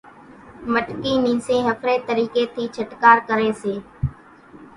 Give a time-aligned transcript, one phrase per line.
[0.73, 3.73] مٽڪي نيسين ۿڦري طريقي ٿي ڇٽڪار ڪري سي۔